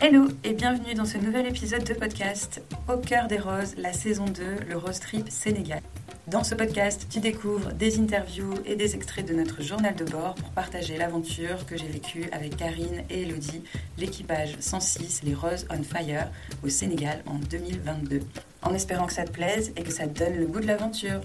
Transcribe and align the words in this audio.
Hello 0.00 0.28
et 0.44 0.52
bienvenue 0.52 0.94
dans 0.94 1.04
ce 1.04 1.18
nouvel 1.18 1.48
épisode 1.48 1.82
de 1.82 1.92
podcast 1.92 2.62
Au 2.88 2.98
cœur 2.98 3.26
des 3.26 3.38
roses, 3.38 3.74
la 3.76 3.92
saison 3.92 4.26
2, 4.26 4.42
le 4.68 4.76
Rose 4.76 5.00
Trip 5.00 5.28
Sénégal. 5.28 5.80
Dans 6.28 6.44
ce 6.44 6.54
podcast, 6.54 7.08
tu 7.10 7.18
découvres 7.18 7.72
des 7.72 7.98
interviews 7.98 8.54
et 8.64 8.76
des 8.76 8.94
extraits 8.94 9.26
de 9.26 9.34
notre 9.34 9.60
journal 9.60 9.96
de 9.96 10.04
bord 10.04 10.36
pour 10.36 10.50
partager 10.50 10.96
l'aventure 10.98 11.66
que 11.66 11.76
j'ai 11.76 11.88
vécue 11.88 12.26
avec 12.30 12.56
Karine 12.56 13.02
et 13.10 13.22
Elodie, 13.22 13.64
l'équipage 13.98 14.54
106, 14.60 15.22
les 15.24 15.34
Roses 15.34 15.66
on 15.68 15.82
Fire, 15.82 16.28
au 16.62 16.68
Sénégal 16.68 17.24
en 17.26 17.40
2022. 17.50 18.20
En 18.62 18.74
espérant 18.74 19.06
que 19.06 19.12
ça 19.12 19.24
te 19.24 19.32
plaise 19.32 19.72
et 19.76 19.82
que 19.82 19.90
ça 19.90 20.06
te 20.06 20.16
donne 20.16 20.36
le 20.36 20.46
goût 20.46 20.60
de 20.60 20.66
l'aventure. 20.66 21.22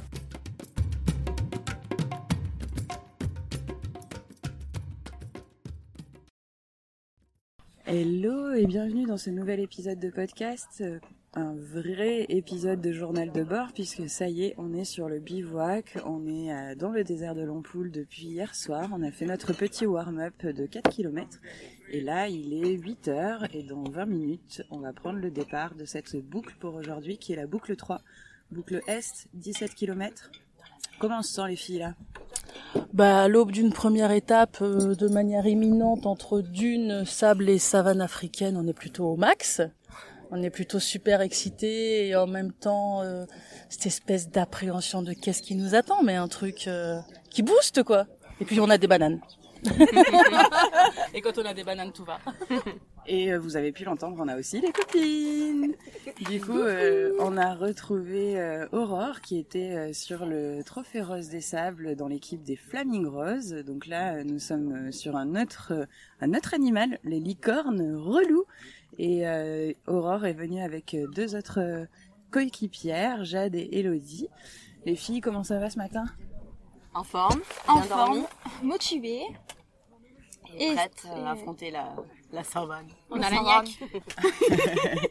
Hello 7.85 8.53
et 8.53 8.65
bienvenue 8.65 9.05
dans 9.05 9.17
ce 9.17 9.29
nouvel 9.29 9.59
épisode 9.59 9.99
de 9.99 10.09
podcast, 10.09 10.79
euh, 10.79 10.99
un 11.33 11.53
vrai 11.53 12.25
épisode 12.29 12.79
de 12.79 12.93
journal 12.93 13.29
de 13.33 13.43
bord 13.43 13.73
puisque 13.73 14.07
ça 14.07 14.29
y 14.29 14.45
est, 14.45 14.55
on 14.57 14.73
est 14.73 14.85
sur 14.85 15.09
le 15.09 15.19
bivouac, 15.19 15.97
on 16.05 16.25
est 16.25 16.53
euh, 16.53 16.75
dans 16.75 16.91
le 16.91 17.03
désert 17.03 17.35
de 17.35 17.41
l'Ampoule 17.41 17.91
depuis 17.91 18.27
hier 18.27 18.55
soir, 18.55 18.87
on 18.93 19.03
a 19.03 19.11
fait 19.11 19.25
notre 19.25 19.51
petit 19.51 19.85
warm-up 19.85 20.45
de 20.45 20.65
4 20.65 20.91
km 20.91 21.41
et 21.91 21.99
là 21.99 22.29
il 22.29 22.53
est 22.53 22.71
8 22.71 23.09
heures 23.09 23.53
et 23.53 23.63
dans 23.63 23.83
20 23.83 24.05
minutes 24.05 24.63
on 24.71 24.79
va 24.79 24.93
prendre 24.93 25.19
le 25.19 25.29
départ 25.29 25.75
de 25.75 25.83
cette 25.83 26.15
boucle 26.15 26.55
pour 26.61 26.75
aujourd'hui 26.75 27.17
qui 27.17 27.33
est 27.33 27.37
la 27.37 27.47
boucle 27.47 27.75
3, 27.75 27.99
boucle 28.49 28.79
Est, 28.87 29.27
17 29.33 29.75
km. 29.75 30.31
Comment 30.99 31.21
se 31.21 31.33
sent 31.33 31.49
les 31.49 31.57
filles 31.57 31.79
là? 31.79 31.95
Bah, 32.93 33.23
à 33.23 33.27
l'aube 33.27 33.51
d'une 33.51 33.71
première 33.71 34.11
étape 34.11 34.57
euh, 34.61 34.95
de 34.95 35.07
manière 35.07 35.45
imminente 35.47 36.05
entre 36.05 36.41
dunes, 36.41 37.05
sable 37.05 37.49
et 37.49 37.59
savane 37.59 38.01
africaine, 38.01 38.57
on 38.57 38.67
est 38.67 38.73
plutôt 38.73 39.05
au 39.05 39.15
max. 39.15 39.61
On 40.31 40.41
est 40.41 40.49
plutôt 40.49 40.79
super 40.79 41.21
excité 41.21 42.07
et 42.07 42.15
en 42.15 42.25
même 42.25 42.51
temps 42.51 43.03
euh, 43.03 43.25
cette 43.69 43.85
espèce 43.85 44.29
d'appréhension 44.29 45.03
de 45.03 45.13
qu'est-ce 45.13 45.43
qui 45.43 45.53
nous 45.53 45.75
attend, 45.75 46.01
mais 46.01 46.15
un 46.15 46.27
truc 46.27 46.67
euh, 46.67 46.99
qui 47.29 47.43
booste 47.43 47.83
quoi. 47.83 48.07
Et 48.41 48.45
puis 48.45 48.59
on 48.59 48.69
a 48.69 48.79
des 48.79 48.87
bananes. 48.87 49.21
Et 51.13 51.21
quand 51.21 51.37
on 51.37 51.45
a 51.45 51.53
des 51.53 51.63
bananes, 51.63 51.91
tout 51.91 52.05
va. 52.05 52.19
Et 53.05 53.33
euh, 53.33 53.39
vous 53.39 53.57
avez 53.57 53.71
pu 53.71 53.83
l'entendre, 53.83 54.17
on 54.19 54.27
a 54.27 54.37
aussi 54.37 54.61
les 54.61 54.71
copines. 54.71 55.75
Du 56.29 56.39
coup, 56.39 56.57
euh, 56.57 57.11
on 57.19 57.37
a 57.37 57.53
retrouvé 57.53 58.39
euh, 58.39 58.67
Aurore 58.71 59.21
qui 59.21 59.37
était 59.37 59.93
sur 59.93 60.25
le 60.25 60.63
Trophée 60.63 61.01
Rose 61.01 61.29
des 61.29 61.41
Sables 61.41 61.95
dans 61.95 62.07
l'équipe 62.07 62.43
des 62.43 62.55
Flaming 62.55 63.07
Roses. 63.07 63.53
Donc 63.65 63.87
là, 63.87 64.23
nous 64.23 64.39
sommes 64.39 64.91
sur 64.91 65.15
un 65.15 65.41
autre, 65.41 65.87
un 66.21 66.33
autre 66.33 66.53
animal, 66.53 66.99
les 67.03 67.19
licornes 67.19 67.95
relous. 67.95 68.45
Et 68.99 69.25
Aurore 69.87 70.25
est 70.25 70.33
venue 70.33 70.61
avec 70.61 70.95
deux 71.15 71.35
autres 71.35 71.87
coéquipières, 72.31 73.25
Jade 73.25 73.55
et 73.55 73.79
Elodie. 73.79 74.29
Les 74.85 74.95
filles, 74.95 75.21
comment 75.21 75.43
ça 75.43 75.59
va 75.59 75.69
ce 75.69 75.77
matin? 75.77 76.05
En 76.93 77.03
forme, 77.03 77.41
en 77.67 77.81
forme, 77.81 78.27
motivée 78.61 79.23
et, 80.59 80.73
prête 80.73 81.05
à 81.09 81.31
affronter 81.31 81.71
la, 81.71 81.95
la 82.31 82.43
savane. 82.43 82.87
On 83.09 83.21
a 83.21 83.29
la 83.29 83.41
niaque. 83.41 83.79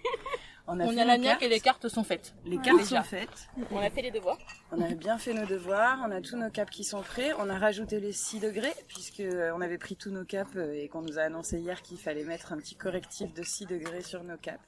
on 0.67 0.81
a, 0.81 0.85
on 0.85 0.97
a 0.97 1.05
la 1.05 1.19
niaque 1.19 1.43
et 1.43 1.49
les 1.49 1.61
cartes 1.61 1.89
sont 1.89 2.05
faites. 2.05 2.35
Les 2.45 2.59
cartes 2.59 2.85
sont 2.85 3.03
faites. 3.03 3.49
On 3.71 3.79
a 3.79 3.91
fait 3.91 4.03
les 4.03 4.11
devoirs. 4.11 4.39
On 4.71 4.81
a 4.81 4.89
bien 4.95 5.19
fait 5.19 5.35
nos 5.35 5.47
devoirs, 5.47 5.99
on 6.07 6.11
a 6.11 6.21
tous 6.21 6.37
nos 6.37 6.51
caps 6.51 6.71
qui 6.71 6.85
sont 6.85 7.03
prêts. 7.03 7.33
On 7.39 7.49
a 7.49 7.59
rajouté 7.59 8.01
les 8.01 8.13
6 8.13 8.41
degrés 8.41 8.75
puisque 8.89 9.21
euh, 9.21 9.53
on 9.55 9.61
avait 9.61 9.79
pris 9.79 9.97
tous 9.97 10.11
nos 10.11 10.25
caps 10.25 10.57
euh, 10.57 10.73
et 10.73 10.89
qu'on 10.89 11.03
nous 11.03 11.19
a 11.19 11.23
annoncé 11.23 11.59
hier 11.59 11.83
qu'il 11.83 11.99
fallait 11.99 12.25
mettre 12.25 12.53
un 12.53 12.57
petit 12.57 12.77
correctif 12.77 13.33
de 13.35 13.43
6 13.43 13.67
degrés 13.67 14.03
sur 14.03 14.23
nos 14.25 14.37
caps. 14.37 14.63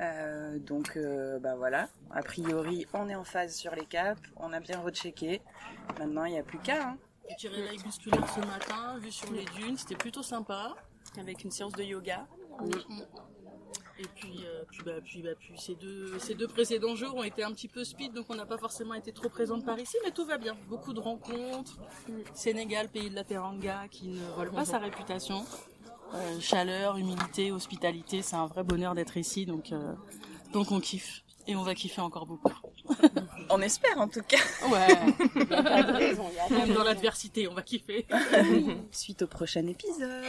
Euh, 0.00 0.58
donc 0.58 0.96
euh, 0.96 1.38
bah 1.38 1.54
voilà, 1.54 1.88
a 2.10 2.22
priori 2.22 2.84
on 2.92 3.08
est 3.08 3.14
en 3.14 3.22
phase 3.22 3.54
sur 3.54 3.72
les 3.76 3.86
caps, 3.86 4.20
on 4.36 4.52
a 4.52 4.58
bien 4.58 4.80
rechecké. 4.80 5.40
Maintenant 5.98 6.24
il 6.24 6.32
n'y 6.32 6.38
a 6.38 6.42
plus 6.42 6.58
qu'à. 6.58 6.88
Hein. 6.88 6.98
J'ai 7.28 7.36
tiré 7.36 7.62
réveil 7.62 7.78
musculaire 7.84 8.28
ce 8.34 8.40
matin, 8.40 8.98
vu 8.98 9.10
sur 9.10 9.30
les 9.32 9.44
dunes, 9.56 9.76
c'était 9.76 9.96
plutôt 9.96 10.22
sympa, 10.22 10.74
avec 11.18 11.44
une 11.44 11.50
séance 11.50 11.72
de 11.72 11.82
yoga. 11.82 12.26
Et 13.98 14.06
puis, 14.16 14.44
euh, 14.44 14.64
puis, 14.68 14.82
bah, 14.84 14.92
puis, 15.04 15.22
bah, 15.22 15.30
puis 15.38 15.54
ces, 15.56 15.76
deux, 15.76 16.18
ces 16.18 16.34
deux 16.34 16.48
précédents 16.48 16.96
jours 16.96 17.14
ont 17.14 17.22
été 17.22 17.44
un 17.44 17.52
petit 17.52 17.68
peu 17.68 17.84
speed, 17.84 18.12
donc 18.12 18.26
on 18.28 18.34
n'a 18.34 18.44
pas 18.44 18.58
forcément 18.58 18.94
été 18.94 19.12
trop 19.12 19.28
présente 19.28 19.64
par 19.64 19.78
ici, 19.78 19.96
mais 20.04 20.10
tout 20.10 20.24
va 20.24 20.36
bien. 20.36 20.56
Beaucoup 20.68 20.92
de 20.92 21.00
rencontres. 21.00 21.78
Sénégal, 22.34 22.88
pays 22.88 23.08
de 23.08 23.14
la 23.14 23.22
Teranga, 23.22 23.86
qui 23.88 24.08
ne 24.08 24.24
vole 24.36 24.50
pas 24.50 24.64
sa 24.64 24.78
réputation. 24.78 25.44
Euh, 26.14 26.40
chaleur, 26.40 26.96
humilité, 26.96 27.52
hospitalité, 27.52 28.22
c'est 28.22 28.36
un 28.36 28.46
vrai 28.46 28.64
bonheur 28.64 28.94
d'être 28.94 29.16
ici, 29.16 29.46
donc, 29.46 29.72
euh, 29.72 29.94
donc 30.52 30.72
on 30.72 30.80
kiffe. 30.80 31.22
Et 31.46 31.54
on 31.56 31.62
va 31.62 31.74
kiffer 31.74 32.00
encore 32.00 32.26
beaucoup. 32.26 32.52
On 33.50 33.60
espère 33.60 33.98
en 33.98 34.08
tout 34.08 34.22
cas. 34.26 34.38
Ouais. 34.68 34.96
Même 36.50 36.74
dans 36.74 36.84
l'adversité, 36.84 37.48
on 37.48 37.54
va 37.54 37.62
kiffer. 37.62 38.06
Suite 38.90 39.22
au 39.22 39.26
prochain 39.26 39.66
épisode. 39.66 40.24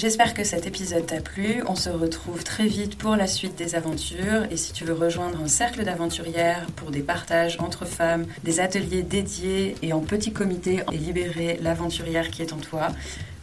J'espère 0.00 0.32
que 0.32 0.44
cet 0.44 0.66
épisode 0.66 1.04
t'a 1.04 1.20
plu. 1.20 1.62
On 1.66 1.74
se 1.74 1.90
retrouve 1.90 2.42
très 2.42 2.66
vite 2.66 2.96
pour 2.96 3.16
la 3.16 3.26
suite 3.26 3.56
des 3.56 3.74
aventures. 3.74 4.50
Et 4.50 4.56
si 4.56 4.72
tu 4.72 4.84
veux 4.84 4.94
rejoindre 4.94 5.38
un 5.38 5.46
cercle 5.46 5.84
d'aventurières 5.84 6.66
pour 6.76 6.90
des 6.90 7.02
partages 7.02 7.58
entre 7.60 7.84
femmes, 7.84 8.24
des 8.42 8.60
ateliers 8.60 9.02
dédiés 9.02 9.74
et 9.82 9.92
en 9.92 10.00
petit 10.00 10.32
comité 10.32 10.80
et 10.90 10.96
libérer 10.96 11.58
l'aventurière 11.60 12.30
qui 12.30 12.40
est 12.40 12.54
en 12.54 12.56
toi, 12.56 12.88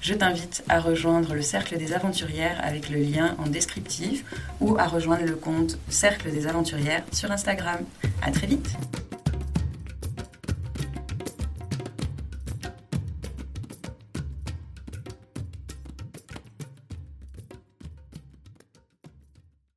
je 0.07 0.13
t'invite 0.13 0.63
à 0.69 0.79
rejoindre 0.79 1.34
le 1.34 1.41
Cercle 1.41 1.78
des 1.78 1.91
Aventurières 1.91 2.62
avec 2.63 2.90
le 2.90 2.97
lien 2.97 3.35
en 3.40 3.47
descriptif 3.50 4.23
ou 4.62 4.78
à 4.79 4.88
rejoindre 4.88 5.25
le 5.25 5.35
compte 5.35 5.78
Cercle 5.90 6.31
des 6.31 6.47
Aventurières 6.47 7.03
sur 7.12 7.29
Instagram. 7.29 7.79
À 8.22 8.31
très 8.31 8.47
vite! 8.47 8.69